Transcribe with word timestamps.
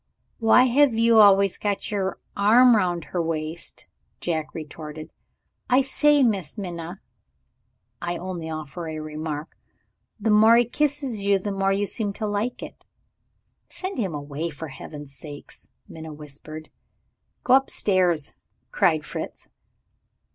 "Why 0.39 0.63
have 0.63 0.95
you 0.95 1.19
always 1.19 1.59
got 1.59 1.91
your 1.91 2.19
arm 2.35 2.75
round 2.75 3.05
her 3.13 3.21
waist?" 3.21 3.85
Jack 4.19 4.51
retorted. 4.55 5.11
"I 5.69 5.81
say, 5.81 6.23
Miss 6.23 6.57
Minna 6.57 7.01
(I 8.01 8.17
only 8.17 8.49
offer 8.49 8.87
a 8.87 8.97
remark), 8.99 9.55
the 10.19 10.31
more 10.31 10.57
he 10.57 10.65
kisses 10.65 11.21
you 11.21 11.37
the 11.37 11.51
more 11.51 11.71
you 11.71 11.85
seem 11.85 12.13
to 12.13 12.25
like 12.25 12.63
it." 12.63 12.83
"Send 13.69 13.99
him 13.99 14.15
away, 14.15 14.49
for 14.49 14.69
Heaven's 14.69 15.15
sake!" 15.15 15.51
Minna 15.87 16.11
whispered. 16.11 16.71
"Go 17.43 17.53
upstairs!" 17.53 18.33
cried 18.71 19.05
Fritz. 19.05 19.49